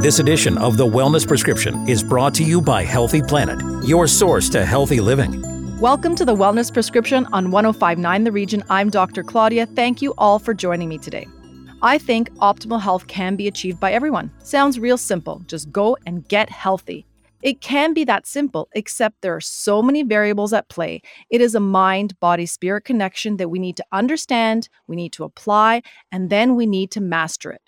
[0.00, 4.48] This edition of The Wellness Prescription is brought to you by Healthy Planet, your source
[4.48, 5.78] to healthy living.
[5.78, 8.62] Welcome to The Wellness Prescription on 1059 The Region.
[8.70, 9.22] I'm Dr.
[9.22, 9.66] Claudia.
[9.66, 11.28] Thank you all for joining me today.
[11.82, 14.30] I think optimal health can be achieved by everyone.
[14.38, 15.42] Sounds real simple.
[15.46, 17.04] Just go and get healthy.
[17.42, 21.02] It can be that simple, except there are so many variables at play.
[21.28, 25.24] It is a mind body spirit connection that we need to understand, we need to
[25.24, 27.60] apply, and then we need to master it.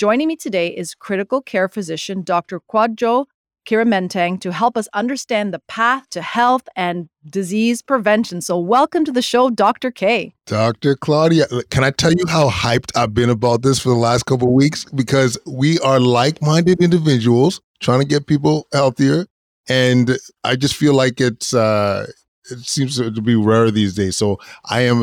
[0.00, 2.58] Joining me today is critical care physician Dr.
[2.58, 3.26] Kwadwo
[3.68, 8.40] Kyeremanteng to help us understand the path to health and disease prevention.
[8.40, 9.90] So, welcome to the show, Dr.
[9.90, 10.32] K.
[10.46, 10.96] Dr.
[10.96, 14.50] Claudia, can I tell you how hyped I've been about this for the last couple
[14.54, 14.86] weeks?
[14.86, 19.26] Because we are like minded individuals trying to get people healthier.
[19.68, 22.06] And I just feel like it's, uh,
[22.50, 24.16] it seems to be rare these days.
[24.16, 25.02] So I am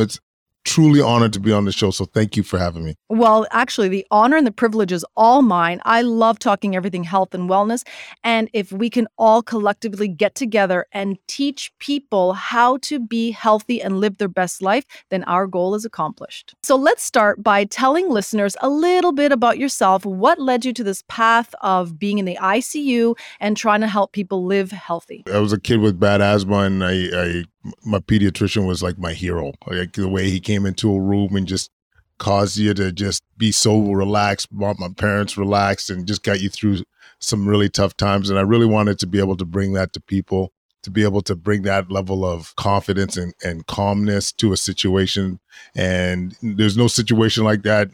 [0.67, 1.91] truly honored to be on the show.
[1.91, 2.95] So thank you for having me.
[3.09, 5.80] Well, actually, the honor and the privilege is all mine.
[5.85, 7.88] I love talking everything health and wellness.
[8.23, 13.81] And if we can all collectively get together and teach people how to be healthy
[13.81, 16.53] and live their best life, then our goal is accomplished.
[16.64, 20.05] So let's start by telling listeners a little bit about yourself.
[20.05, 24.11] What led you to this path of being in the ICU and trying to help
[24.11, 25.23] people live healthy?
[25.33, 27.44] I was a kid with bad asthma and I, I
[27.86, 29.54] my pediatrician was like my hero.
[29.66, 31.72] Like the way he came into a room and just
[32.18, 36.50] caused you to just be so relaxed, brought my parents relaxed, and just got you
[36.50, 36.84] through
[37.20, 38.30] some really tough times.
[38.30, 40.52] And I really wanted to be able to bring that to people,
[40.84, 45.40] to be able to bring that level of confidence and, and calmness to a situation.
[45.76, 47.90] And there's no situation like that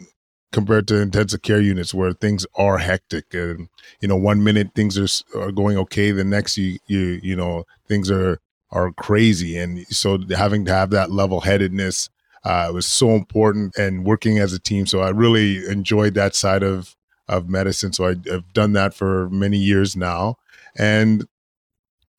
[0.54, 3.68] compared to intensive care units where things are hectic and
[4.00, 7.64] you know one minute things are, are going okay the next you you you know
[7.88, 8.40] things are
[8.74, 9.58] are crazy.
[9.58, 12.10] And so having to have that level headedness
[12.44, 14.86] uh, was so important and working as a team.
[14.86, 16.96] So I really enjoyed that side of,
[17.30, 17.94] of medicine.
[17.94, 20.36] So I, have done that for many years now.
[20.76, 21.26] And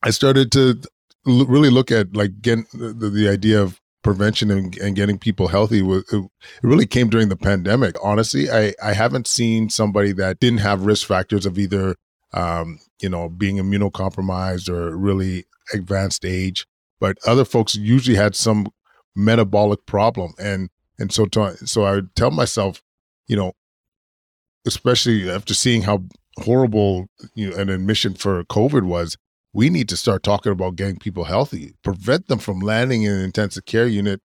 [0.03, 0.81] I started to
[1.27, 5.49] l- really look at like getting the, the idea of prevention and, and, getting people
[5.49, 6.31] healthy it
[6.63, 11.09] really came during the pandemic honestly I, I haven't seen somebody that didn't have risk
[11.09, 11.97] factors of either
[12.35, 16.67] um, you know being immunocompromised or really advanced age,
[17.01, 18.67] but other folks usually had some
[19.17, 20.69] metabolic problem, and
[20.99, 22.83] and so to, so I would tell myself,
[23.27, 23.53] you know,
[24.67, 26.05] especially after seeing how
[26.39, 29.17] horrible you know, an admission for COVID was,
[29.53, 33.21] we need to start talking about getting people healthy, prevent them from landing in an
[33.21, 34.21] intensive care unit,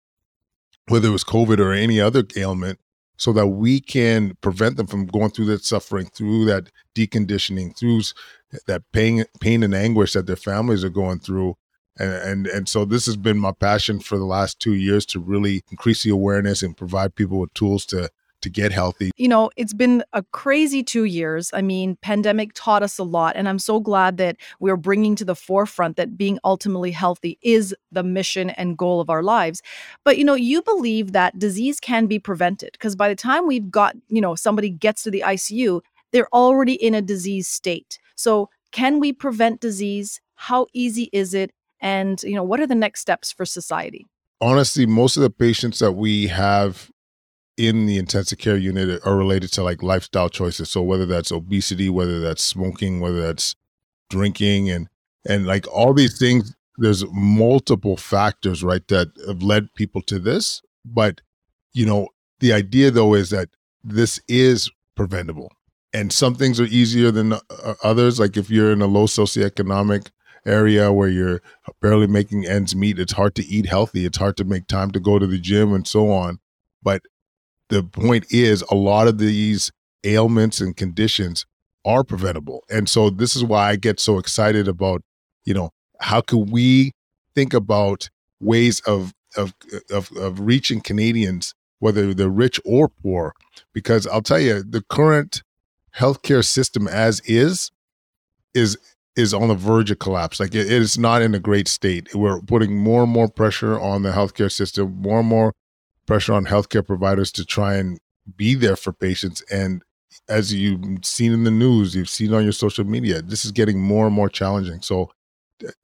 [0.87, 2.79] whether it was COVID or any other ailment,
[3.17, 8.01] so that we can prevent them from going through that suffering, through that deconditioning, through
[8.67, 11.55] that pain, pain and anguish that their families are going through.
[11.99, 15.19] And, and and so this has been my passion for the last two years to
[15.19, 18.09] really increase the awareness and provide people with tools to
[18.47, 19.11] to get healthy.
[19.17, 21.51] You know, it's been a crazy 2 years.
[21.53, 25.25] I mean, pandemic taught us a lot and I'm so glad that we're bringing to
[25.25, 29.61] the forefront that being ultimately healthy is the mission and goal of our lives.
[30.03, 33.69] But you know, you believe that disease can be prevented because by the time we've
[33.69, 35.81] got, you know, somebody gets to the ICU,
[36.11, 37.99] they're already in a disease state.
[38.15, 40.19] So, can we prevent disease?
[40.35, 41.51] How easy is it?
[41.79, 44.05] And, you know, what are the next steps for society?
[44.41, 46.91] Honestly, most of the patients that we have
[47.57, 50.69] in the intensive care unit are related to like lifestyle choices.
[50.69, 53.55] So whether that's obesity, whether that's smoking, whether that's
[54.09, 54.87] drinking and
[55.27, 60.61] and like all these things, there's multiple factors, right, that have led people to this.
[60.85, 61.21] But,
[61.73, 62.09] you know,
[62.39, 63.49] the idea though is that
[63.83, 65.51] this is preventable.
[65.93, 67.39] And some things are easier than uh,
[67.83, 68.19] others.
[68.19, 70.11] Like if you're in a low socioeconomic
[70.45, 71.41] area where you're
[71.81, 74.05] barely making ends meet, it's hard to eat healthy.
[74.05, 76.39] It's hard to make time to go to the gym and so on.
[76.83, 77.01] But
[77.69, 79.71] the point is a lot of these
[80.03, 81.45] ailments and conditions
[81.85, 82.63] are preventable.
[82.69, 85.01] And so this is why I get so excited about,
[85.45, 86.91] you know, how can we
[87.35, 89.53] think about ways of of
[89.91, 93.33] of, of reaching Canadians, whether they're rich or poor,
[93.73, 95.43] because I'll tell you, the current
[95.95, 97.71] healthcare system as is
[98.53, 98.77] is
[99.15, 100.39] is on the verge of collapse.
[100.39, 102.13] Like it, it is not in a great state.
[102.13, 105.53] We're putting more and more pressure on the healthcare system, more and more
[106.07, 107.99] pressure on healthcare providers to try and
[108.35, 109.43] be there for patients.
[109.51, 109.83] And
[110.27, 113.79] as you've seen in the news, you've seen on your social media, this is getting
[113.79, 114.81] more and more challenging.
[114.81, 115.11] So,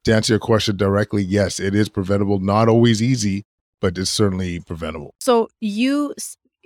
[0.04, 2.38] to answer your question directly, yes, it is preventable.
[2.38, 3.44] Not always easy,
[3.80, 5.14] but it's certainly preventable.
[5.20, 6.14] So, you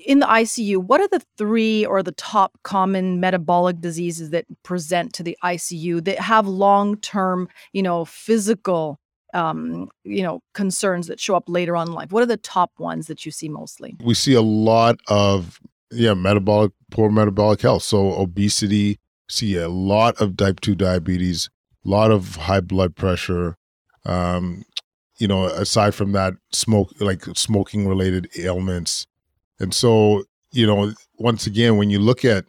[0.07, 5.13] in the ICU, what are the three or the top common metabolic diseases that present
[5.15, 9.01] to the ICU that have long term, you know, physical
[9.35, 12.13] um, you know, concerns that show up later on in life?
[12.13, 13.97] What are the top ones that you see mostly?
[14.03, 15.61] We see a lot of
[15.91, 17.83] yeah, metabolic poor metabolic health.
[17.83, 18.99] So obesity,
[19.29, 21.49] see a lot of type 2 diabetes,
[21.85, 23.57] a lot of high blood pressure.
[24.05, 24.65] Um,
[25.19, 29.07] you know, aside from that, smoke, like smoking related ailments.
[29.59, 32.45] And so, you know, once again, when you look at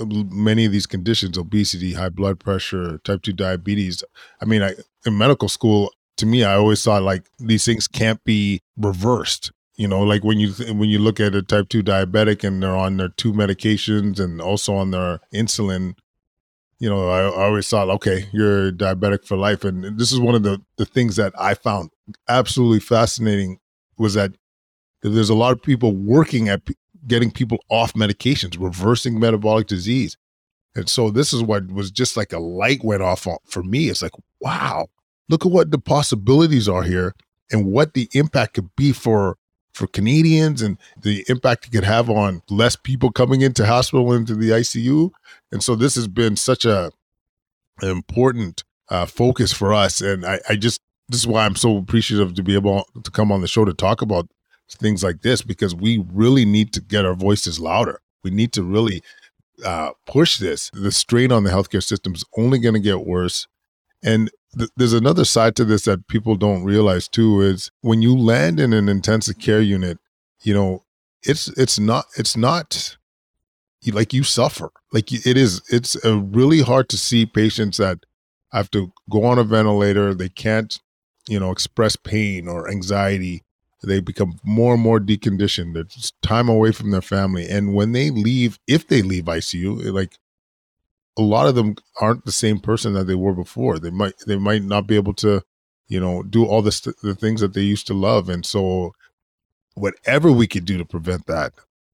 [0.00, 4.02] many of these conditions obesity high blood pressure type 2 diabetes
[4.40, 4.74] i mean I,
[5.06, 9.88] in medical school to me i always thought like these things can't be reversed you
[9.88, 12.96] know like when you when you look at a type 2 diabetic and they're on
[12.96, 15.94] their two medications and also on their insulin
[16.78, 20.34] you know I, I always thought okay you're diabetic for life and this is one
[20.34, 21.90] of the the things that i found
[22.28, 23.58] absolutely fascinating
[23.98, 24.32] was that
[25.02, 26.62] there's a lot of people working at
[27.06, 30.16] getting people off medications, reversing metabolic disease.
[30.74, 33.88] And so this is what was just like a light went off for me.
[33.88, 34.88] It's like, wow,
[35.28, 37.14] look at what the possibilities are here
[37.50, 39.36] and what the impact could be for
[39.72, 44.36] for Canadians and the impact it could have on less people coming into hospital into
[44.36, 45.10] the ICU.
[45.50, 46.92] And so this has been such a
[47.82, 50.00] an important uh, focus for us.
[50.00, 53.30] And I, I just this is why I'm so appreciative to be able to come
[53.30, 54.28] on the show to talk about
[54.70, 58.00] things like this because we really need to get our voices louder.
[58.22, 59.02] We need to really
[59.64, 60.70] uh, push this.
[60.72, 63.46] The strain on the healthcare system is only going to get worse.
[64.02, 68.16] And th- there's another side to this that people don't realize too is when you
[68.16, 69.98] land in an intensive care unit,
[70.42, 70.84] you know,
[71.22, 72.96] it's it's not it's not
[73.92, 74.70] like you suffer.
[74.92, 77.98] Like it is it's really hard to see patients that
[78.52, 80.78] have to go on a ventilator, they can't,
[81.28, 83.42] you know, express pain or anxiety
[83.86, 85.76] they become more and more deconditioned.
[85.76, 87.46] It's time away from their family.
[87.48, 90.18] And when they leave, if they leave ICU, like
[91.16, 93.78] a lot of them aren't the same person that they were before.
[93.78, 95.42] They might they might not be able to,
[95.88, 98.28] you know, do all the st- the things that they used to love.
[98.28, 98.92] And so,
[99.74, 101.52] whatever we could do to prevent that,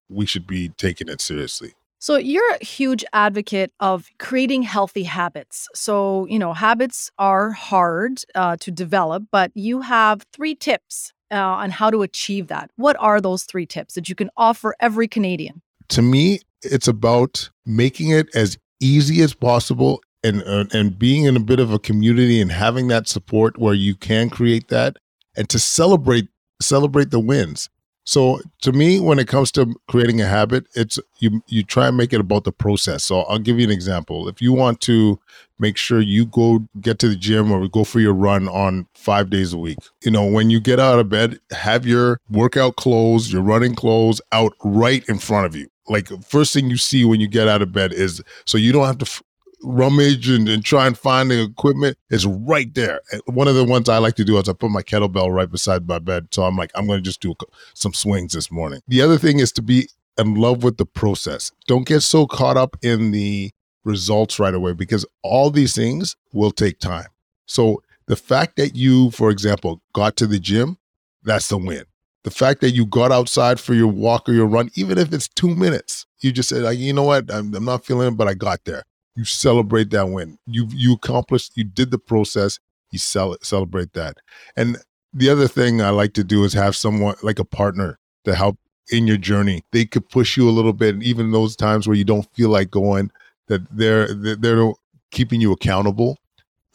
[0.09, 1.73] we should be taking it seriously.
[1.99, 5.69] So, you're a huge advocate of creating healthy habits.
[5.75, 11.37] So, you know, habits are hard uh, to develop, but you have three tips uh,
[11.37, 12.71] on how to achieve that.
[12.77, 15.61] What are those three tips that you can offer every Canadian?
[15.89, 21.37] To me, it's about making it as easy as possible and uh, and being in
[21.37, 24.97] a bit of a community and having that support where you can create that
[25.37, 26.29] and to celebrate
[26.61, 27.69] celebrate the wins.
[28.05, 31.97] So to me, when it comes to creating a habit, it's you you try and
[31.97, 33.05] make it about the process.
[33.05, 34.29] So I'll give you an example.
[34.29, 35.21] If you want to
[35.59, 39.31] make sure you go get to the gym or go for your run on five
[39.31, 43.33] days a week, you know, when you get out of bed, have your workout clothes,
[43.33, 45.69] your running clothes out right in front of you.
[45.91, 48.87] Like first thing you see when you get out of bed is so you don't
[48.87, 49.23] have to
[49.63, 53.01] rummage and, and try and find the equipment is right there.
[53.27, 55.87] One of the ones I like to do is I put my kettlebell right beside
[55.87, 56.29] my bed.
[56.31, 57.35] So I'm like, I'm going to just do
[57.75, 58.81] some swings this morning.
[58.89, 61.53] The other thing is to be in love with the process.
[61.67, 63.51] Don't get so caught up in the
[63.85, 67.09] results right away because all these things will take time.
[67.47, 70.79] So the fact that you, for example, got to the gym,
[71.23, 71.85] that's the win.
[72.25, 75.29] The fact that you got outside for your walk or your run, even if it's
[75.29, 78.29] two minutes, you just said, like, you know what, I'm, I'm not feeling it, but
[78.29, 78.85] I got there
[79.17, 80.39] you celebrate that win.
[80.47, 82.59] You you accomplished, you did the process,
[82.91, 84.17] you sell it, celebrate that.
[84.57, 84.79] And
[85.13, 88.57] the other thing I like to do is have someone like a partner to help
[88.91, 89.63] in your journey.
[89.73, 92.51] They could push you a little bit, and even those times where you don't feel
[92.51, 93.11] like going,
[93.49, 94.73] that they're they're
[95.11, 96.17] keeping you accountable.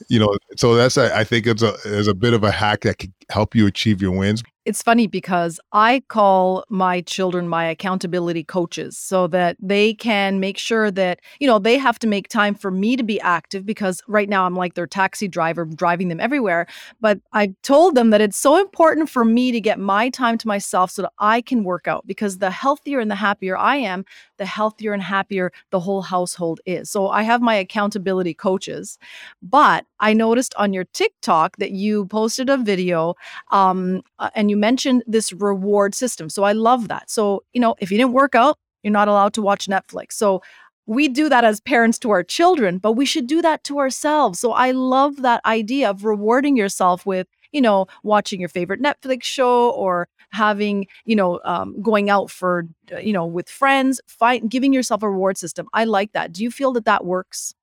[0.10, 3.00] You know, so that's I think it's a is a bit of a hack that
[3.00, 4.43] could help you achieve your wins.
[4.65, 10.57] It's funny because I call my children my accountability coaches so that they can make
[10.57, 14.01] sure that, you know, they have to make time for me to be active because
[14.07, 16.65] right now I'm like their taxi driver driving them everywhere.
[17.00, 20.48] But I told them that it's so important for me to get my time to
[20.48, 24.03] myself so that I can work out because the healthier and the happier I am,
[24.38, 26.89] the healthier and happier the whole household is.
[26.89, 28.98] So I have my accountability coaches.
[29.43, 33.13] But I noticed on your TikTok that you posted a video
[33.51, 36.29] um, uh, and you you mentioned this reward system.
[36.29, 37.09] So I love that.
[37.09, 40.13] So, you know, if you didn't work out, you're not allowed to watch Netflix.
[40.13, 40.41] So
[40.85, 44.39] we do that as parents to our children, but we should do that to ourselves.
[44.39, 49.24] So I love that idea of rewarding yourself with, you know, watching your favorite Netflix
[49.24, 52.67] show or having, you know, um, going out for,
[53.01, 54.00] you know, with friends,
[54.47, 55.67] giving yourself a reward system.
[55.74, 56.31] I like that.
[56.31, 57.55] Do you feel that that works?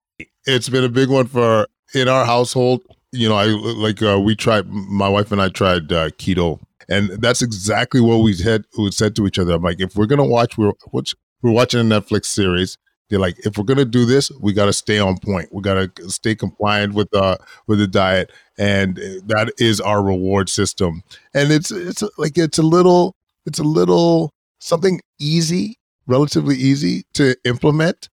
[0.45, 2.81] It's been a big one for in our household.
[3.11, 4.67] You know, I like uh, we tried.
[4.67, 6.59] My wife and I tried uh, keto
[6.89, 8.35] and that's exactly what we
[8.77, 9.53] we said to each other.
[9.53, 12.77] I'm like, if we're gonna watch, we're watch, we're watching a Netflix series.
[13.09, 15.53] They're like, if we're gonna do this, we got to stay on point.
[15.53, 17.37] We got to stay compliant with uh
[17.67, 21.03] with the diet, and that is our reward system.
[21.33, 27.35] And it's it's like it's a little it's a little something easy, relatively easy to
[27.45, 28.09] implement,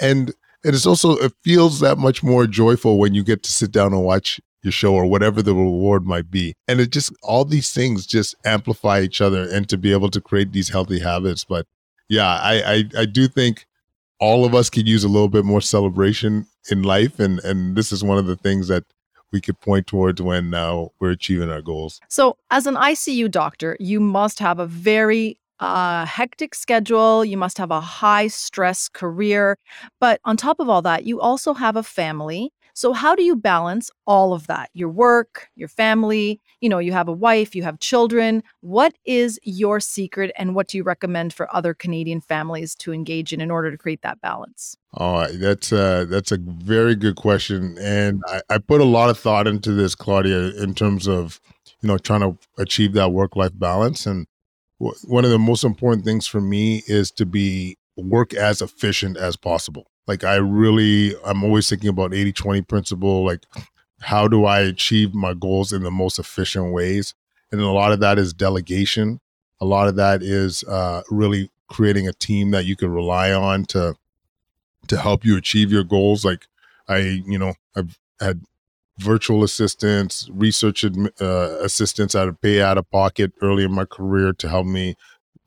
[0.00, 0.32] and
[0.64, 3.92] and it's also it feels that much more joyful when you get to sit down
[3.92, 6.54] and watch your show or whatever the reward might be.
[6.68, 10.20] And it just all these things just amplify each other and to be able to
[10.20, 11.44] create these healthy habits.
[11.44, 11.66] But
[12.08, 13.66] yeah, I I, I do think
[14.18, 17.92] all of us could use a little bit more celebration in life and and this
[17.92, 18.84] is one of the things that
[19.32, 22.00] we could point towards when uh, we're achieving our goals.
[22.08, 27.24] So, as an ICU doctor, you must have a very uh, hectic schedule.
[27.24, 29.58] You must have a high stress career.
[30.00, 32.52] But on top of all that, you also have a family.
[32.74, 34.70] So, how do you balance all of that?
[34.74, 38.42] Your work, your family, you know, you have a wife, you have children.
[38.60, 43.32] What is your secret and what do you recommend for other Canadian families to engage
[43.32, 44.76] in in order to create that balance?
[44.94, 47.76] Oh, that's a, that's a very good question.
[47.80, 51.40] And I, I put a lot of thought into this, Claudia, in terms of,
[51.80, 54.06] you know, trying to achieve that work life balance.
[54.06, 54.26] And
[54.80, 59.16] w- one of the most important things for me is to be work as efficient
[59.16, 59.89] as possible.
[60.06, 63.24] Like I really, I'm always thinking about 80 20 principle.
[63.24, 63.44] Like,
[64.00, 67.14] how do I achieve my goals in the most efficient ways?
[67.52, 69.20] And a lot of that is delegation.
[69.60, 73.64] A lot of that is uh, really creating a team that you can rely on
[73.66, 73.96] to
[74.88, 76.24] to help you achieve your goals.
[76.24, 76.46] Like
[76.88, 78.42] I, you know, I've had
[78.98, 84.32] virtual assistants, research uh, assistants out of pay out of pocket early in my career
[84.34, 84.96] to help me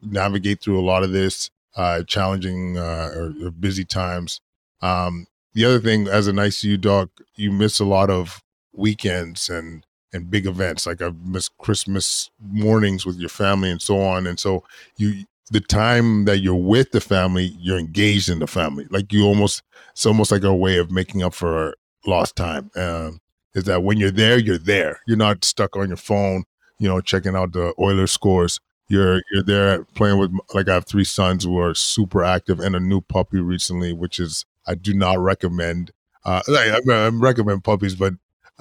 [0.01, 4.41] navigate through a lot of this uh, challenging uh, or, or, busy times.
[4.81, 8.41] Um, the other thing, as an ICU doc, you miss a lot of
[8.73, 10.85] weekends and and big events.
[10.85, 14.27] Like I've missed Christmas mornings with your family and so on.
[14.27, 14.63] And so
[14.97, 18.87] you the time that you're with the family, you're engaged in the family.
[18.89, 21.75] Like you almost it's almost like a way of making up for
[22.05, 22.71] lost time.
[22.75, 23.19] Um,
[23.53, 25.01] is that when you're there, you're there.
[25.05, 26.43] You're not stuck on your phone,
[26.79, 28.59] you know, checking out the Oilers scores.
[28.89, 32.75] You're you're there playing with like I have three sons who are super active and
[32.75, 35.91] a new puppy recently, which is I do not recommend.
[36.25, 38.13] Uh, I, I recommend puppies, but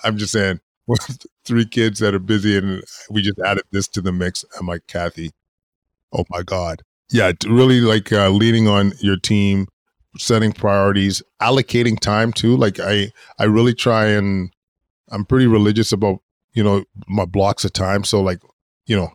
[0.04, 4.00] I'm just saying, with three kids that are busy, and we just added this to
[4.00, 4.44] the mix.
[4.58, 5.30] I'm like, Kathy,
[6.12, 9.68] oh my god, yeah, really like uh, leading on your team,
[10.18, 12.56] setting priorities, allocating time too.
[12.56, 14.50] Like I, I really try and
[15.10, 16.20] I'm pretty religious about
[16.54, 18.04] you know my blocks of time.
[18.04, 18.40] So like,
[18.86, 19.12] you know,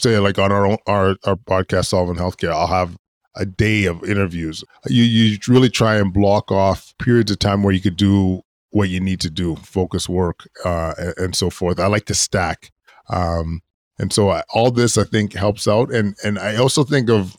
[0.00, 2.96] say like on our own, our our podcast, Solving Healthcare, I'll have
[3.34, 4.64] a day of interviews.
[4.86, 8.88] You you really try and block off periods of time where you could do what
[8.88, 11.80] you need to do, focus work, uh, and, and, so forth.
[11.80, 12.72] I like to stack,
[13.08, 13.62] um,
[13.98, 15.90] and so I, all this I think helps out.
[15.92, 17.36] And and I also think of,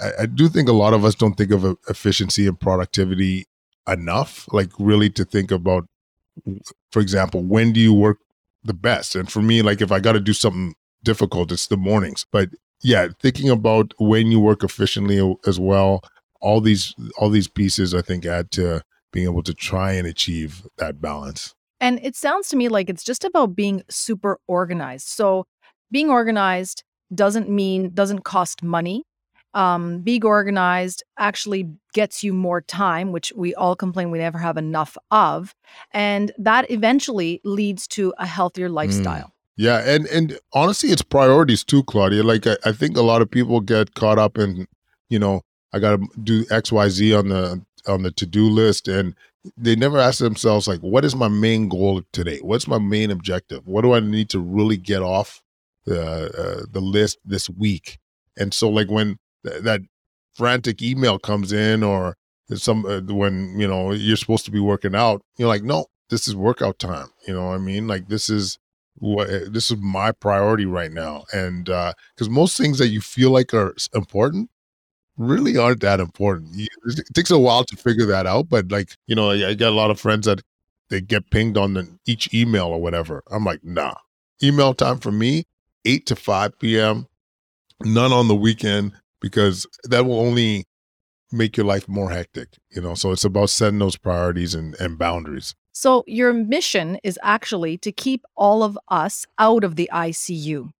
[0.00, 3.46] I, I do think a lot of us don't think of efficiency and productivity
[3.88, 4.46] enough.
[4.52, 5.86] Like really to think about,
[6.92, 8.18] for example, when do you work
[8.62, 9.16] the best?
[9.16, 12.26] And for me, like if I got to do something difficult, it's the mornings.
[12.32, 12.50] But
[12.82, 16.02] yeah, thinking about when you work efficiently as well.
[16.40, 18.82] All these all these pieces I think add to
[19.12, 21.54] being able to try and achieve that balance.
[21.80, 25.06] And it sounds to me like it's just about being super organized.
[25.08, 25.46] So
[25.90, 26.82] being organized
[27.14, 29.04] doesn't mean doesn't cost money.
[29.54, 34.56] Um, being organized actually gets you more time, which we all complain we never have
[34.56, 35.54] enough of,
[35.92, 38.74] and that eventually leads to a healthier mm.
[38.74, 39.28] lifestyle.
[39.28, 39.33] Mm.
[39.56, 42.22] Yeah, and and honestly, it's priorities too, Claudia.
[42.24, 44.66] Like I, I think a lot of people get caught up in,
[45.08, 45.42] you know,
[45.72, 49.14] I got to do X, Y, Z on the on the to do list, and
[49.56, 52.38] they never ask themselves like, what is my main goal today?
[52.42, 53.66] What's my main objective?
[53.66, 55.42] What do I need to really get off
[55.84, 57.98] the uh, the list this week?
[58.36, 59.82] And so, like when th- that
[60.34, 62.16] frantic email comes in, or
[62.54, 66.26] some uh, when you know you're supposed to be working out, you're like, no, this
[66.26, 67.08] is workout time.
[67.28, 67.86] You know what I mean?
[67.86, 68.58] Like this is
[69.04, 73.30] what this is my priority right now and uh because most things that you feel
[73.30, 74.48] like are important
[75.16, 76.50] really aren't that important.
[76.56, 79.76] It takes a while to figure that out, but like, you know, I got a
[79.76, 80.42] lot of friends that
[80.90, 83.22] they get pinged on the, each email or whatever.
[83.30, 83.94] I'm like, nah.
[84.42, 85.44] Email time for me,
[85.84, 87.06] 8 to 5 p.m.,
[87.84, 90.66] none on the weekend, because that will only
[91.32, 92.94] make your life more hectic, you know?
[92.94, 95.54] So it's about setting those priorities and, and boundaries.
[95.74, 100.70] So your mission is actually to keep all of us out of the ICU.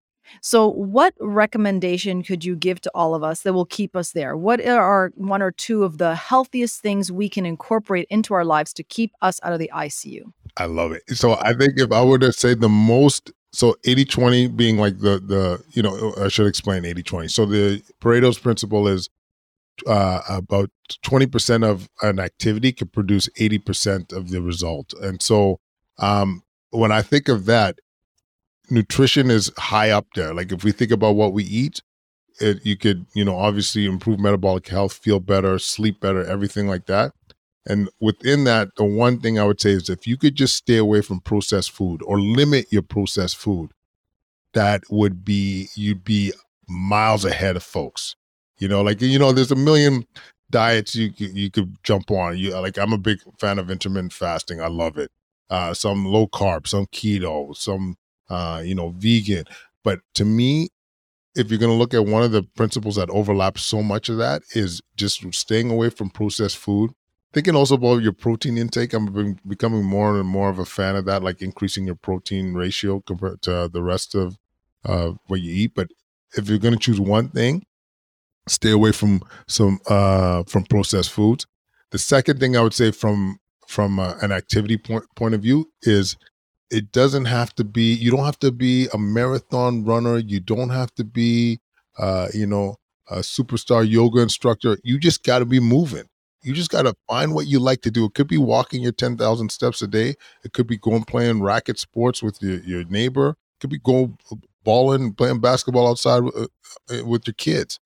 [0.41, 4.37] So, what recommendation could you give to all of us that will keep us there?
[4.37, 8.73] What are one or two of the healthiest things we can incorporate into our lives
[8.75, 10.33] to keep us out of the ICU?
[10.57, 11.03] I love it.
[11.11, 14.99] So, I think if I were to say the most so 80 20 being like
[14.99, 19.09] the the you know i should explain 80 20 so the pareto's principle is
[19.87, 20.71] uh, about
[21.05, 25.61] 20% of an activity can produce 80% of the result and so
[25.99, 27.77] um, when i think of that
[28.71, 30.35] nutrition is high up there.
[30.35, 31.81] Like if we think about what we eat,
[32.41, 36.87] it, you could, you know, obviously improve metabolic health, feel better, sleep better, everything like
[36.87, 37.13] that.
[37.67, 40.77] And within that, the one thing I would say is if you could just stay
[40.77, 43.71] away from processed food or limit your processed food,
[44.53, 46.33] that would be you'd be
[46.69, 48.17] miles ahead of folks.
[48.59, 50.07] You know, like you know, there's a million
[50.51, 52.39] diets you you could jump on.
[52.39, 54.61] You like I'm a big fan of intermittent fasting.
[54.61, 55.11] I love it.
[55.51, 57.97] Uh, some low carb, some keto, some
[58.31, 59.45] uh, you know, vegan.
[59.83, 60.69] But to me,
[61.35, 64.19] if you're going to look at one of the principles that overlaps so much of
[64.19, 66.93] that is just staying away from processed food.
[67.33, 68.93] Thinking also about your protein intake.
[68.95, 73.01] I'm becoming more and more of a fan of that, like increasing your protein ratio
[73.01, 74.39] compared to the rest of
[74.85, 75.73] uh, what you eat.
[75.75, 75.91] But
[76.37, 77.65] if you're going to choose one thing,
[78.49, 81.47] stay away from some uh, from processed foods.
[81.91, 85.71] The second thing I would say from from uh, an activity point point of view
[85.83, 86.17] is
[86.71, 90.19] it doesn't have to be you don't have to be a marathon runner.
[90.19, 91.61] You don't have to be
[91.99, 92.77] uh, you know
[93.09, 94.79] a superstar yoga instructor.
[94.83, 96.05] You just got to be moving.
[96.43, 98.05] You just got to find what you like to do.
[98.05, 100.15] It could be walking your 10,000 steps a day.
[100.45, 103.31] It could be going playing racket sports with your, your neighbor.
[103.31, 104.19] It could be going
[104.63, 106.47] balling playing basketball outside with, uh,
[106.91, 107.79] uh, with your kids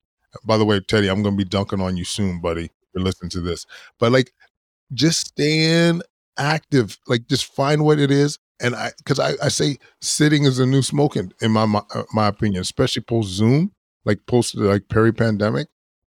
[0.44, 3.30] by the way teddy i'm going to be dunking on you soon buddy for listening
[3.30, 3.66] to this
[3.98, 4.32] but like
[4.92, 6.02] just staying
[6.38, 10.58] active like just find what it is and I because I, I say sitting is
[10.58, 13.72] a new smoking in my my, uh, my opinion, especially post Zoom,
[14.04, 15.68] like post like peri pandemic.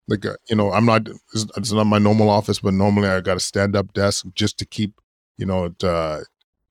[0.07, 3.19] Like uh, you know, I'm not it's, it's, not my normal office, but normally I
[3.21, 5.01] got a stand up desk just to keep
[5.37, 6.21] you know, it, uh,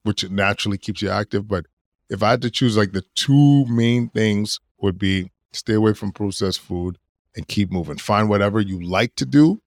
[0.02, 1.46] which naturally keeps you active.
[1.46, 1.66] But
[2.10, 6.12] if I had to choose, like the two main things would be stay away from
[6.12, 6.98] processed food
[7.37, 7.99] and keep moving.
[7.99, 9.61] Find whatever you like to do,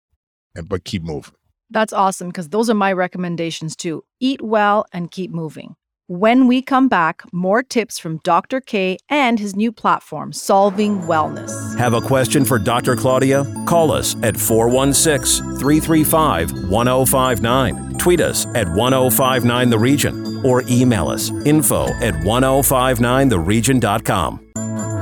[0.56, 1.34] and but keep moving.
[1.70, 4.04] That's awesome because those are my recommendations too.
[4.20, 5.76] Eat well and keep moving.
[6.08, 8.62] When we come back, more tips from Dr.
[8.62, 11.78] K and his new platform, Solving Wellness.
[11.78, 12.96] Have a question for Dr.
[12.96, 13.46] Claudia?
[13.68, 17.94] Call us at 416 335 1059.
[18.00, 24.99] Tweet us at 1059 The Region or email us info at 1059theregion.com.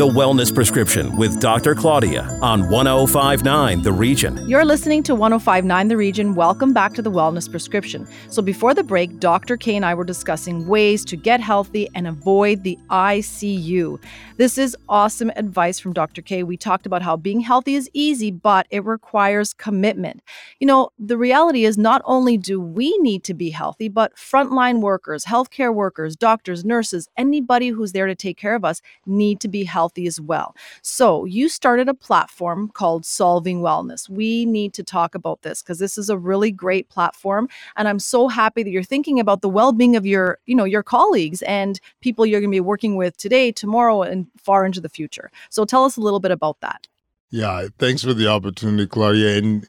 [0.00, 1.74] The Wellness Prescription with Dr.
[1.74, 4.48] Claudia on 1059 The Region.
[4.48, 6.34] You're listening to 1059 The Region.
[6.34, 8.08] Welcome back to The Wellness Prescription.
[8.30, 9.58] So, before the break, Dr.
[9.58, 14.02] K and I were discussing ways to get healthy and avoid the ICU.
[14.38, 16.22] This is awesome advice from Dr.
[16.22, 16.44] K.
[16.44, 20.22] We talked about how being healthy is easy, but it requires commitment.
[20.60, 24.80] You know, the reality is not only do we need to be healthy, but frontline
[24.80, 29.48] workers, healthcare workers, doctors, nurses, anybody who's there to take care of us need to
[29.48, 30.56] be healthy as well.
[30.82, 34.08] So, you started a platform called Solving Wellness.
[34.08, 37.98] We need to talk about this because this is a really great platform and I'm
[37.98, 41.80] so happy that you're thinking about the well-being of your, you know, your colleagues and
[42.00, 45.30] people you're going to be working with today, tomorrow and far into the future.
[45.50, 46.86] So tell us a little bit about that.
[47.30, 49.38] Yeah, thanks for the opportunity, Claudia.
[49.38, 49.68] And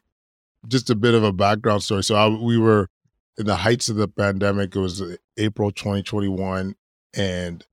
[0.67, 2.03] just a bit of a background story.
[2.03, 2.87] So I, we were
[3.37, 4.75] in the heights of the pandemic.
[4.75, 5.01] It was
[5.37, 6.75] April 2021,
[7.15, 7.65] and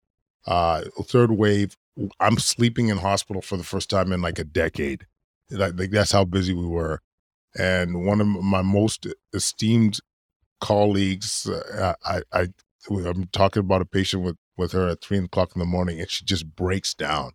[0.46, 1.76] uh, third wave.
[2.20, 5.06] I'm sleeping in hospital for the first time in like a decade.
[5.50, 7.00] Like that's how busy we were.
[7.58, 9.98] And one of my most esteemed
[10.60, 12.48] colleagues, uh, I, I,
[12.90, 16.10] I'm talking about a patient with with her at three o'clock in the morning and
[16.10, 17.30] she just breaks down.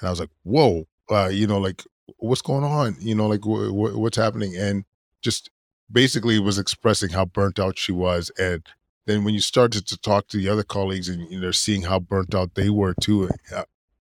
[0.00, 1.84] And I was like, whoa, uh, you know, like
[2.18, 2.96] what's going on?
[3.00, 4.56] You know, like wh- wh- what's happening?
[4.56, 4.84] And
[5.22, 5.50] just
[5.90, 8.30] basically was expressing how burnt out she was.
[8.38, 8.66] And
[9.06, 12.00] then when you started to talk to the other colleagues and you know, seeing how
[12.00, 13.62] burnt out they were too, uh,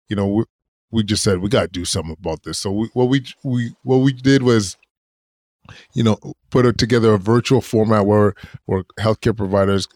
[0.09, 0.43] you know, we,
[0.91, 2.59] we just said we got to do something about this.
[2.59, 4.77] So we, what we we what we did was,
[5.93, 6.17] you know,
[6.49, 8.33] put together a virtual format where
[8.65, 9.87] where healthcare providers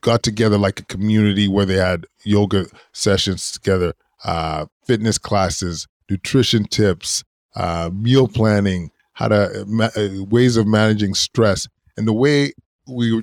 [0.00, 3.92] got together like a community where they had yoga sessions together,
[4.24, 7.24] uh, fitness classes, nutrition tips,
[7.56, 11.66] uh, meal planning, how to ma- uh, ways of managing stress,
[11.96, 12.52] and the way
[12.86, 13.20] we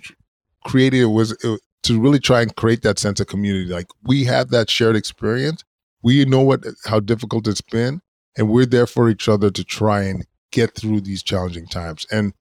[0.66, 3.72] created it was it, to really try and create that sense of community.
[3.72, 5.64] Like we have that shared experience,
[6.06, 8.00] we know what how difficult it's been,
[8.38, 12.06] and we're there for each other to try and get through these challenging times.
[12.12, 12.34] And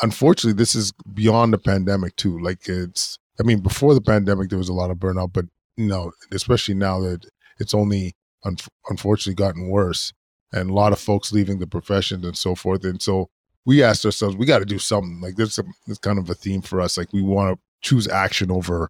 [0.00, 2.38] unfortunately, this is beyond the pandemic too.
[2.38, 5.46] Like it's I mean, before the pandemic, there was a lot of burnout, but
[5.76, 7.26] you know, especially now that
[7.58, 8.56] it's only un-
[8.88, 10.12] unfortunately gotten worse,
[10.52, 12.84] and a lot of folks leaving the profession and so forth.
[12.84, 13.28] And so
[13.66, 15.20] we asked ourselves, we got to do something.
[15.20, 16.96] Like this, this kind of a theme for us.
[16.96, 18.88] Like we want to choose action over,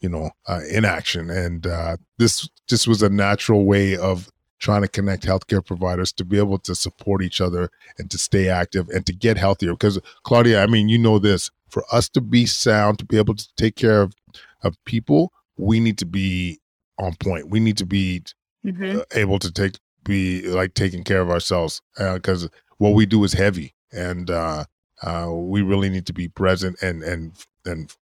[0.00, 1.30] you know, uh, inaction.
[1.30, 6.24] And uh, this just was a natural way of trying to connect healthcare providers to
[6.24, 9.72] be able to support each other and to stay active and to get healthier.
[9.72, 13.34] Because Claudia, I mean, you know this for us to be sound, to be able
[13.34, 14.14] to take care of,
[14.62, 16.58] of people, we need to be
[16.98, 17.48] on point.
[17.48, 18.22] We need to be
[18.64, 18.98] mm-hmm.
[18.98, 23.22] uh, able to take be like taking care of ourselves because uh, what we do
[23.22, 24.64] is heavy and uh,
[25.02, 27.34] uh, we really need to be present and and
[27.66, 27.94] and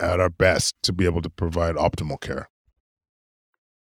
[0.00, 2.48] at our best to be able to provide optimal care.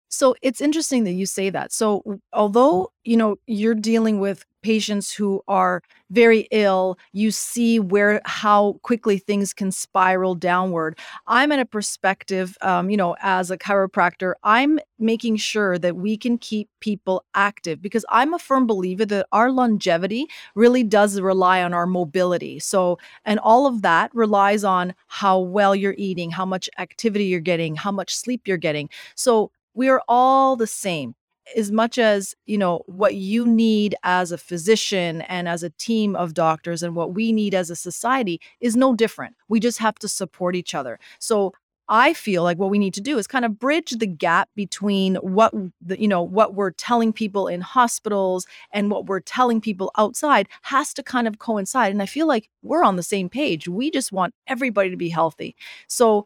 [0.08, 1.74] So it's interesting that you say that.
[1.74, 8.20] So although, you know, you're dealing with patients who are very ill, you see where
[8.26, 10.98] how quickly things can spiral downward.
[11.28, 16.18] I'm in a perspective, um, you know, as a chiropractor, I'm making sure that we
[16.18, 20.26] can keep people active because I'm a firm believer that our longevity
[20.56, 22.58] really does rely on our mobility.
[22.58, 27.40] So, and all of that relies on how well you're eating, how much activity you're
[27.40, 28.90] getting, how much sleep you're getting.
[29.14, 31.14] So, we are all the same
[31.56, 36.16] as much as you know what you need as a physician and as a team
[36.16, 39.36] of doctors and what we need as a society is no different.
[39.48, 41.00] We just have to support each other.
[41.20, 41.54] So
[41.88, 45.14] i feel like what we need to do is kind of bridge the gap between
[45.18, 49.92] what the, you know what we're telling people in hospitals and what we're telling people
[49.96, 53.68] outside has to kind of coincide and i feel like we're on the same page.
[53.68, 55.56] We just want everybody to be healthy.
[55.88, 56.26] So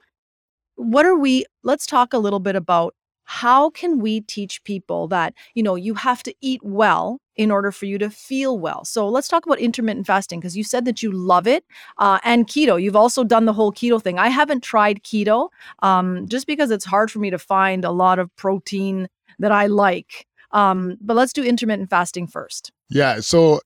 [0.76, 2.96] what are we let's talk a little bit about
[3.30, 7.72] how can we teach people that you know you have to eat well in order
[7.72, 8.84] for you to feel well?
[8.84, 11.63] So let's talk about intermittent fasting because you said that you love it
[12.00, 12.82] uh, and keto.
[12.82, 14.18] You've also done the whole keto thing.
[14.18, 15.50] I haven't tried keto
[15.84, 19.68] um, just because it's hard for me to find a lot of protein that i
[19.68, 20.26] like.
[20.52, 22.72] Um, but let's do intermittent fasting first.
[22.89, 23.60] Yeah so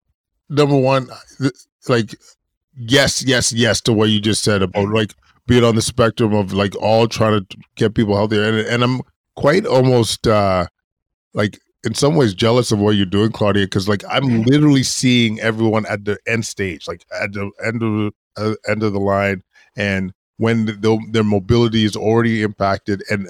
[0.50, 1.08] number one
[1.88, 2.16] like
[2.76, 5.14] yes yes yes to what you just said about like
[5.48, 9.02] being on the spectrum of like all trying to get people healthier and, and i'm
[9.36, 10.68] quite almost uh
[11.34, 15.40] like in some ways jealous of what you're doing, Claudia, because like I'm literally seeing
[15.42, 19.00] everyone at the end stage, like at the end of the uh, end of the
[19.00, 19.44] line,
[19.76, 23.28] and when the, their mobility is already impacted, and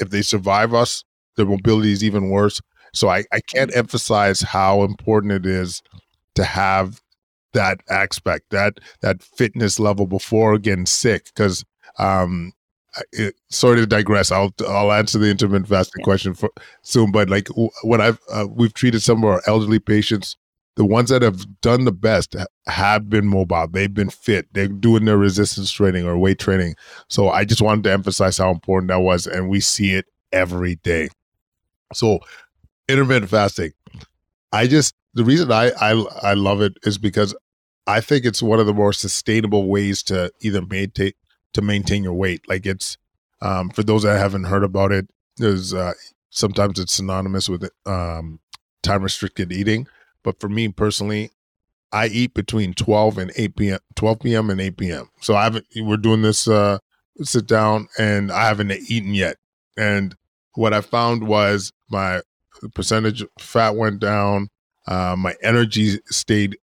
[0.00, 1.04] if they survive us,
[1.36, 2.60] their mobility is even worse.
[2.92, 3.76] So I, I can't mm.
[3.76, 5.82] emphasize how important it is
[6.34, 7.00] to have
[7.52, 11.64] that aspect, that that fitness level before getting sick, because
[11.98, 12.52] um,
[13.12, 14.30] it, sorry to digress.
[14.30, 16.04] I'll I'll answer the intermittent fasting yeah.
[16.04, 16.50] question for
[16.82, 17.12] soon.
[17.12, 17.48] But like
[17.82, 20.36] when I've uh, we've treated some of our elderly patients,
[20.76, 23.68] the ones that have done the best have been mobile.
[23.68, 24.52] They've been fit.
[24.52, 26.74] They're doing their resistance training or weight training.
[27.08, 30.76] So I just wanted to emphasize how important that was, and we see it every
[30.76, 31.08] day.
[31.92, 32.20] So
[32.88, 33.72] intermittent fasting,
[34.52, 37.34] I just the reason I I I love it is because
[37.86, 41.12] I think it's one of the more sustainable ways to either maintain
[41.54, 42.42] to maintain your weight.
[42.48, 42.98] Like it's
[43.40, 45.92] um, for those that haven't heard about it, there's uh,
[46.30, 48.40] sometimes it's synonymous with um,
[48.82, 49.86] time restricted eating.
[50.22, 51.30] But for me personally,
[51.92, 53.78] I eat between 12 and 8 p.m.
[53.94, 54.50] 12 p.m.
[54.50, 55.10] and 8 p.m.
[55.20, 55.66] So I haven't.
[55.76, 56.78] We're doing this uh,
[57.22, 59.36] sit down, and I haven't eaten yet.
[59.76, 60.16] And
[60.54, 62.20] what I found was my
[62.74, 64.48] percentage of fat went down.
[64.86, 66.56] Uh, my energy stayed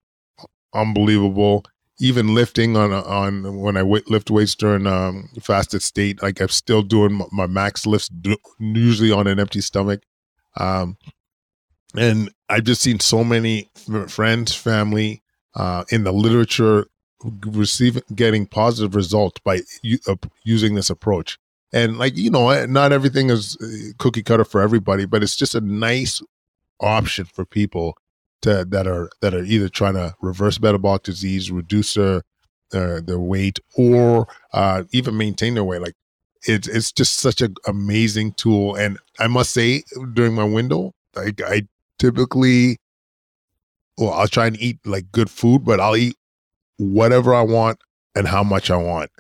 [0.75, 1.65] unbelievable,
[2.01, 6.83] even lifting on on when I lift weights during um, fasted state, like I'm still
[6.83, 8.11] doing my max lifts
[8.59, 10.03] usually on an empty stomach.
[10.57, 10.97] Um,
[11.97, 13.71] and I've just seen so many
[14.09, 15.23] friends, family,
[15.55, 16.87] uh, in the literature
[17.47, 21.39] receiving getting positive results by u- uh, using this approach.
[21.73, 25.55] And like you know, not everything is uh, cookie cutter for everybody, but it's just
[25.55, 26.23] a nice
[26.81, 27.97] option for people
[28.43, 32.23] to, that are that are either trying to reverse metabolic disease, reduce their
[32.71, 35.83] their, their weight, or uh, even maintain their weight.
[35.83, 35.95] Like
[36.47, 38.75] it's it's just such an amazing tool.
[38.75, 41.63] And I must say, during my window, like I
[41.99, 42.79] typically,
[43.97, 46.17] well, I'll try and eat like good food, but I'll eat
[46.77, 47.79] whatever I want
[48.15, 49.11] and how much I want.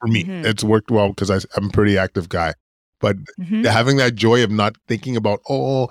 [0.00, 0.46] For me, mm-hmm.
[0.46, 2.54] it's worked well because I'm a pretty active guy.
[3.00, 3.64] But mm-hmm.
[3.64, 5.90] having that joy of not thinking about, oh,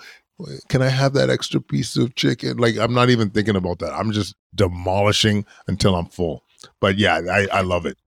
[0.70, 2.58] can I have that extra piece of chicken?
[2.58, 3.94] Like, I'm not even thinking about that.
[3.94, 6.44] I'm just demolishing until I'm full.
[6.80, 7.98] But yeah, I, I love it.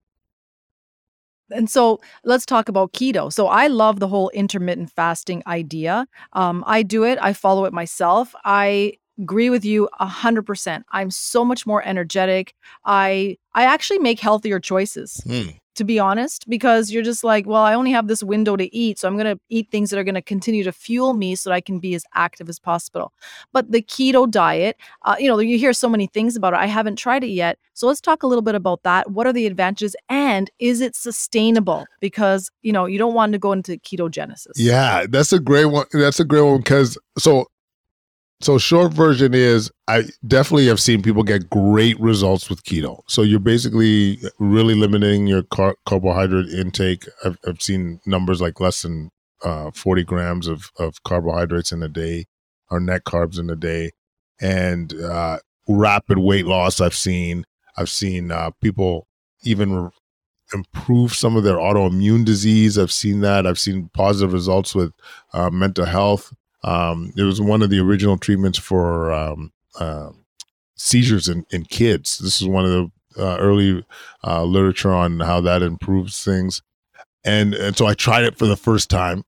[1.50, 3.32] And so let's talk about keto.
[3.32, 6.06] So I love the whole intermittent fasting idea.
[6.32, 8.34] Um, I do it, I follow it myself.
[8.44, 10.84] I agree with you 100%.
[10.90, 12.54] I'm so much more energetic.
[12.84, 15.20] I I actually make healthier choices.
[15.26, 18.74] Mm to be honest, because you're just like, well, I only have this window to
[18.74, 18.98] eat.
[18.98, 21.50] So I'm going to eat things that are going to continue to fuel me so
[21.50, 23.12] that I can be as active as possible.
[23.52, 26.58] But the keto diet, uh, you know, you hear so many things about it.
[26.58, 27.58] I haven't tried it yet.
[27.74, 29.10] So let's talk a little bit about that.
[29.10, 31.86] What are the advantages and is it sustainable?
[32.00, 34.52] Because, you know, you don't want to go into ketogenesis.
[34.56, 35.86] Yeah, that's a great one.
[35.92, 37.46] That's a great one because so
[38.44, 43.00] so short version is I definitely have seen people get great results with keto.
[43.06, 47.06] So you're basically really limiting your car- carbohydrate intake.
[47.24, 49.10] I've, I've, seen numbers like less than
[49.42, 52.26] uh, 40 grams of, of carbohydrates in a day
[52.70, 53.92] or net carbs in a day
[54.40, 57.46] and uh, rapid weight loss I've seen.
[57.76, 59.06] I've seen uh, people
[59.42, 59.90] even re-
[60.52, 62.78] improve some of their autoimmune disease.
[62.78, 63.46] I've seen that.
[63.46, 64.92] I've seen positive results with
[65.32, 66.32] uh, mental health.
[66.64, 70.10] Um, it was one of the original treatments for um, uh,
[70.76, 72.18] seizures in, in kids.
[72.18, 72.90] This is one of the
[73.22, 73.84] uh, early
[74.24, 76.62] uh, literature on how that improves things.
[77.24, 79.24] And, and so I tried it for the first time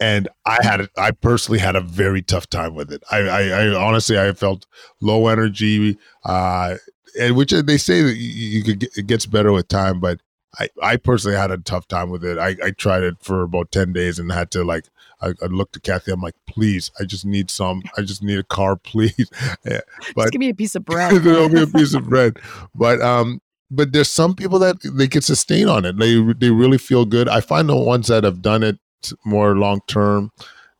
[0.00, 0.88] and I had.
[0.96, 3.04] I personally had a very tough time with it.
[3.10, 4.66] I, I, I honestly, I felt
[5.00, 6.76] low energy, uh,
[7.20, 10.20] and which they say that you, you could get, it gets better with time, but
[10.58, 12.38] I, I personally had a tough time with it.
[12.38, 14.86] I, I tried it for about ten days and had to like.
[15.22, 16.12] I, I looked at Kathy.
[16.12, 17.82] I'm like, please, I just need some.
[17.96, 19.30] I just need a car, please.
[19.64, 19.80] yeah,
[20.14, 21.22] but just give me a piece of bread.
[21.22, 22.38] give me a piece of bread.
[22.74, 25.96] But um, but there's some people that they can sustain on it.
[25.98, 27.28] They they really feel good.
[27.28, 28.78] I find the ones that have done it
[29.24, 30.32] more long term.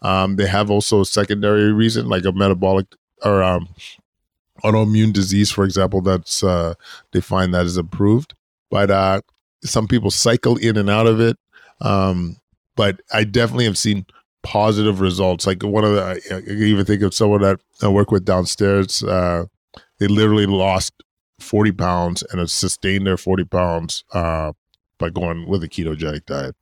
[0.03, 2.87] Um, they have also a secondary reason, like a metabolic
[3.23, 3.69] or um,
[4.65, 6.01] autoimmune disease, for example.
[6.01, 6.75] That's uh,
[7.13, 8.35] they find that is approved,
[8.71, 9.21] but uh,
[9.63, 11.37] some people cycle in and out of it.
[11.81, 12.37] Um,
[12.77, 14.07] but I definitely have seen
[14.43, 15.47] positive results.
[15.47, 19.03] Like one of the, I, I even think of someone that I work with downstairs.
[19.03, 19.47] Uh,
[19.99, 20.93] they literally lost
[21.41, 24.53] 40 pounds and have sustained their 40 pounds uh,
[24.99, 26.55] by going with a ketogenic diet.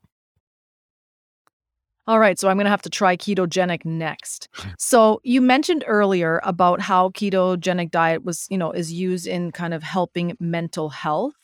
[2.09, 4.49] All right, so I'm going to have to try ketogenic next.
[4.79, 9.75] So you mentioned earlier about how ketogenic diet was, you know, is used in kind
[9.75, 11.35] of helping mental health.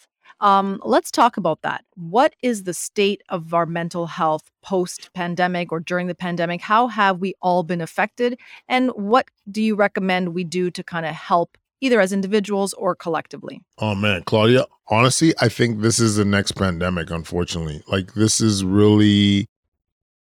[0.45, 1.87] Um, let's talk about that.
[1.95, 6.61] What is the state of our mental health post pandemic or during the pandemic?
[6.61, 8.39] How have we all been affected?
[8.69, 12.95] And what do you recommend we do to kind of help either as individuals or
[12.95, 13.63] collectively?
[13.79, 17.83] Oh man, Claudia, honestly, I think this is the next pandemic, unfortunately.
[17.89, 19.47] Like this is really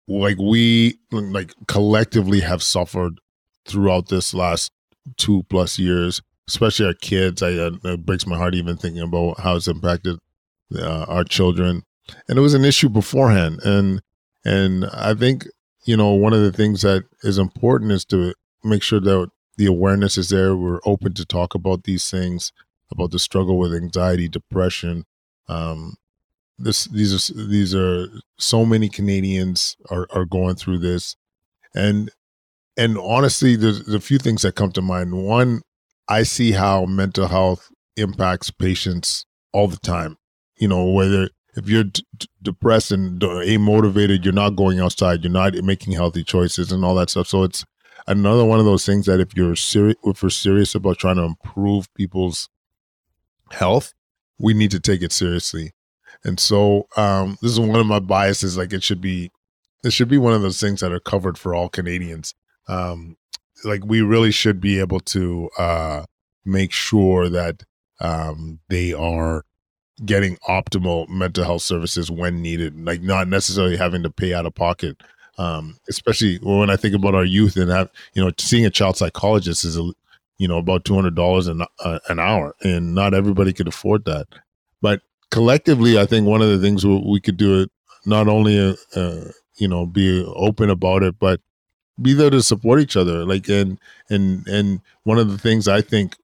[0.07, 3.19] like we like collectively have suffered
[3.65, 4.71] throughout this last
[5.17, 9.39] two plus years especially our kids I, uh, it breaks my heart even thinking about
[9.39, 10.17] how it's impacted
[10.75, 11.83] uh, our children.
[12.27, 13.61] And it was an issue beforehand.
[13.63, 14.01] And
[14.45, 15.47] and i think
[15.85, 19.65] you know one of the things that is important is to make sure that the
[19.65, 20.55] awareness is there.
[20.55, 22.51] We're open to talk about these things
[22.91, 25.05] about the struggle with anxiety depression.
[25.47, 25.95] Um,
[26.57, 31.15] this these are these are so many Canadians are are going through this,
[31.75, 32.11] and
[32.77, 35.13] and honestly, there's, there's a few things that come to mind.
[35.13, 35.61] One,
[36.07, 40.17] I see how mental health impacts patients all the time.
[40.57, 42.03] You know, whether if you're d-
[42.41, 47.09] depressed and amotivated, you're not going outside, you're not making healthy choices, and all that
[47.09, 47.27] stuff.
[47.27, 47.63] So it's
[48.07, 51.23] another one of those things that if you're serious, if we're serious about trying to
[51.23, 52.49] improve people's
[53.51, 53.93] health,
[54.39, 55.71] we need to take it seriously.
[56.23, 58.57] And so um, this is one of my biases.
[58.57, 59.31] Like it should be,
[59.83, 62.33] it should be one of those things that are covered for all Canadians.
[62.67, 63.17] Um,
[63.63, 66.03] like we really should be able to uh,
[66.45, 67.63] make sure that
[67.99, 69.45] um, they are
[70.05, 74.55] getting optimal mental health services when needed, like not necessarily having to pay out of
[74.55, 75.01] pocket.
[75.37, 78.97] Um, especially when I think about our youth and have you know seeing a child
[78.97, 79.77] psychologist is
[80.37, 84.05] you know about two hundred dollars an uh, an hour, and not everybody could afford
[84.05, 84.27] that.
[84.81, 87.71] But collectively, I think one of the things we could do it
[88.05, 91.41] not only uh, uh, you know be open about it, but
[92.01, 93.25] be there to support each other.
[93.25, 93.79] Like and
[94.09, 96.15] and and one of the things I think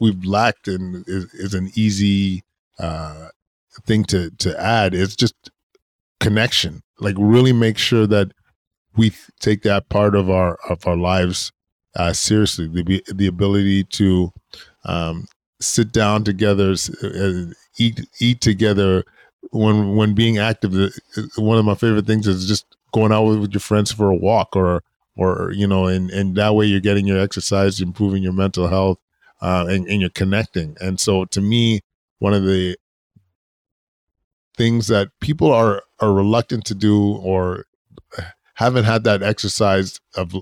[0.00, 2.44] we've lacked and is, is an easy
[2.78, 3.28] uh,
[3.84, 5.34] thing to to add is just
[6.20, 6.82] connection.
[7.00, 8.32] Like really make sure that
[8.96, 11.52] we take that part of our of our lives
[11.96, 12.68] uh, seriously.
[12.68, 14.32] The the ability to
[14.84, 15.26] um,
[15.60, 19.04] sit down together, uh, eat eat together.
[19.52, 20.72] When when being active,
[21.36, 24.16] one of my favorite things is just going out with, with your friends for a
[24.16, 24.82] walk, or
[25.16, 28.98] or you know, and and that way you're getting your exercise, improving your mental health,
[29.40, 30.76] uh, and, and you're connecting.
[30.80, 31.80] And so, to me,
[32.18, 32.76] one of the
[34.56, 37.64] things that people are are reluctant to do or
[38.54, 40.34] haven't had that exercise of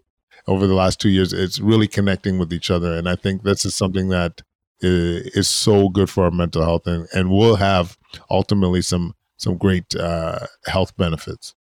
[0.46, 3.64] over the last two years it's really connecting with each other and i think this
[3.64, 4.42] is something that
[4.84, 7.96] is, so good for our mental health and, and will have
[8.30, 11.54] ultimately some some great uh, health benefits.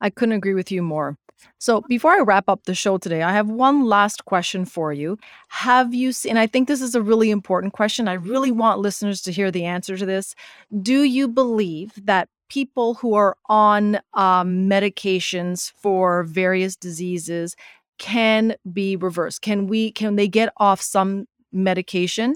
[0.00, 1.16] I couldn't agree with you more.
[1.58, 5.18] So before I wrap up the show today, I have one last question for you.
[5.48, 8.08] Have you seen, I think this is a really important question.
[8.08, 10.34] I really want listeners to hear the answer to this.
[10.82, 17.56] Do you believe that people who are on um, medications for various diseases
[17.98, 19.40] can be reversed?
[19.40, 22.34] Can we, can they get off some medication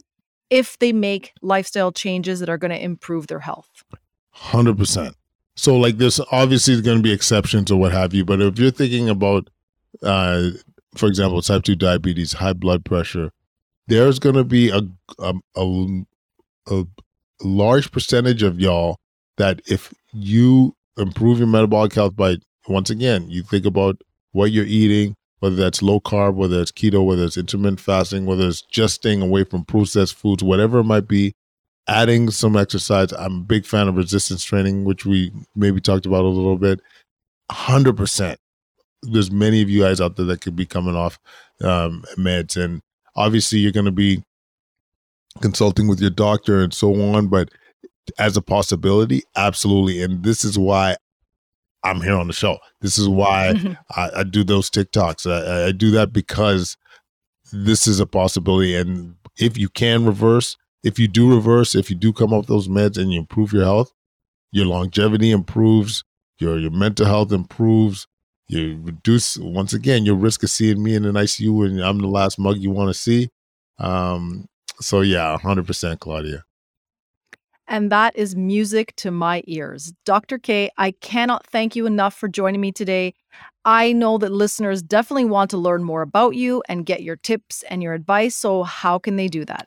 [0.50, 3.84] if they make lifestyle changes that are going to improve their health.
[4.36, 5.14] 100%.
[5.56, 8.70] So, like, there's obviously going to be exceptions or what have you, but if you're
[8.70, 9.48] thinking about,
[10.02, 10.50] uh,
[10.96, 13.30] for example, type 2 diabetes, high blood pressure,
[13.86, 14.80] there's going to be a,
[15.18, 16.02] a, a,
[16.68, 16.84] a
[17.42, 18.96] large percentage of y'all
[19.36, 22.36] that if you improve your metabolic health by,
[22.68, 24.00] once again, you think about
[24.32, 28.46] what you're eating, whether that's low carb, whether it's keto, whether it's intermittent fasting, whether
[28.48, 31.34] it's just staying away from processed foods, whatever it might be,
[31.88, 33.12] adding some exercise.
[33.12, 36.80] I'm a big fan of resistance training, which we maybe talked about a little bit.
[37.50, 38.36] 100%.
[39.02, 41.18] There's many of you guys out there that could be coming off
[41.62, 42.62] um, meds.
[42.62, 42.80] And
[43.16, 44.22] obviously, you're going to be
[45.40, 47.28] consulting with your doctor and so on.
[47.28, 47.50] But
[48.18, 50.02] as a possibility, absolutely.
[50.02, 50.96] And this is why
[51.82, 52.58] I'm here on the show.
[52.80, 55.30] This is why I, I, do those TikToks.
[55.30, 56.78] I, I do that because
[57.52, 58.74] this is a possibility.
[58.74, 62.68] And if you can reverse, if you do reverse, if you do come off those
[62.68, 63.92] meds and you improve your health,
[64.52, 66.04] your longevity improves,
[66.38, 68.06] your your mental health improves,
[68.48, 72.06] you reduce once again your risk of seeing me in an ICU and I'm the
[72.06, 73.30] last mug you want to see.
[73.78, 74.46] Um,
[74.80, 76.44] so yeah, hundred percent, Claudia.
[77.66, 79.94] And that is music to my ears.
[80.04, 80.38] Dr.
[80.38, 83.14] K, I cannot thank you enough for joining me today.
[83.64, 87.64] I know that listeners definitely want to learn more about you and get your tips
[87.70, 88.36] and your advice.
[88.36, 89.66] So, how can they do that?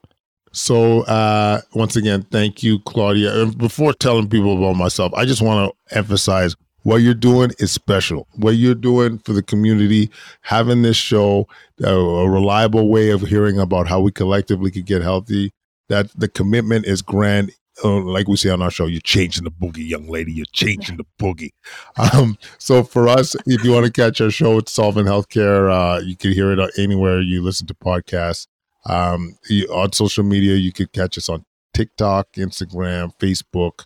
[0.52, 3.42] So, uh, once again, thank you, Claudia.
[3.44, 7.72] And before telling people about myself, I just want to emphasize what you're doing is
[7.72, 8.28] special.
[8.36, 10.10] What you're doing for the community,
[10.42, 11.48] having this show,
[11.84, 11.94] a
[12.30, 15.52] reliable way of hearing about how we collectively could get healthy,
[15.90, 17.52] that the commitment is grand.
[17.84, 20.32] Uh, like we say on our show, you're changing the boogie, young lady.
[20.32, 21.52] You're changing the boogie.
[22.14, 25.70] Um, so for us, if you want to catch our show, it's Solving Healthcare.
[25.70, 28.48] Uh, you can hear it anywhere you listen to podcasts.
[28.88, 29.38] Um,
[29.70, 33.86] on social media, you could catch us on TikTok, Instagram, Facebook,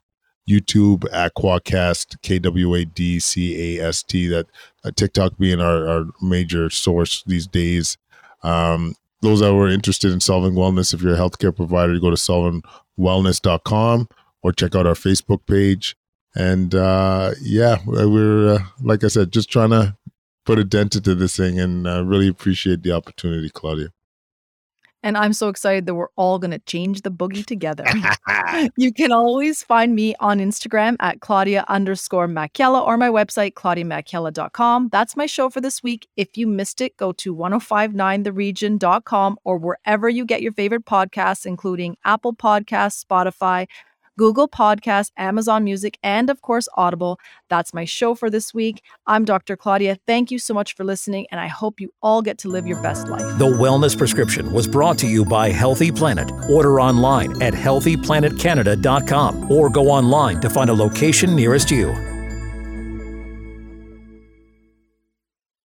[0.49, 4.27] YouTube at Kwadcast, K W A D C A S T.
[4.27, 4.47] That
[4.83, 7.97] uh, TikTok being our, our major source these days.
[8.43, 12.15] Um, those that were interested in solving wellness, if you're a healthcare provider, go to
[12.15, 14.07] solvingwellness.com
[14.41, 15.95] or check out our Facebook page.
[16.35, 19.95] And uh, yeah, we're, uh, like I said, just trying to
[20.45, 23.89] put a dent into this thing and uh, really appreciate the opportunity, Claudia.
[25.03, 27.85] And I'm so excited that we're all going to change the boogie together.
[28.77, 34.89] you can always find me on Instagram at Claudia underscore Macchiella or my website, claudiamacchiella.com.
[34.91, 36.07] That's my show for this week.
[36.17, 41.97] If you missed it, go to 1059theregion.com or wherever you get your favorite podcasts, including
[42.05, 43.67] Apple Podcasts, Spotify,
[44.17, 47.19] Google Podcast, Amazon Music, and of course, Audible.
[47.49, 48.83] That's my show for this week.
[49.07, 49.55] I'm Dr.
[49.55, 49.97] Claudia.
[50.05, 52.81] Thank you so much for listening, and I hope you all get to live your
[52.81, 53.37] best life.
[53.37, 56.31] The Wellness Prescription was brought to you by Healthy Planet.
[56.49, 62.10] Order online at healthyplanetcanada.com or go online to find a location nearest you.